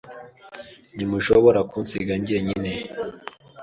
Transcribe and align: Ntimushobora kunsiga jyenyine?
Ntimushobora 0.95 1.59
kunsiga 1.69 2.13
jyenyine? 2.25 2.71